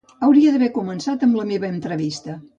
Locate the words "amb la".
1.29-1.47